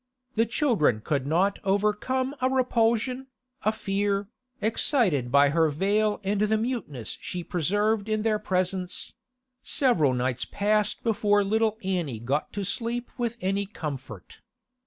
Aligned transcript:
The 0.33 0.47
children 0.47 0.99
could 1.05 1.27
not 1.27 1.59
overcome 1.63 2.33
a 2.41 2.49
repulsion, 2.49 3.27
a 3.61 3.71
fear, 3.71 4.29
excited 4.59 5.31
by 5.31 5.49
her 5.49 5.69
veil 5.69 6.19
and 6.23 6.41
the 6.41 6.57
muteness 6.57 7.19
she 7.21 7.43
preserved 7.43 8.09
in 8.09 8.23
their 8.23 8.39
presence; 8.39 9.13
several 9.61 10.15
nights 10.15 10.43
passed 10.45 11.03
before 11.03 11.43
little 11.43 11.77
Annie 11.83 12.17
got 12.19 12.51
to 12.53 12.63
sleep 12.63 13.11
with 13.19 13.37
any 13.41 13.67
comfort. 13.67 14.41